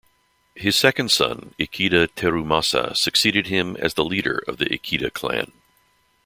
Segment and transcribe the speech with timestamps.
[0.55, 5.51] His second son, Ikeda Terumasa, succeeded him as the leader of the Ikeda clan.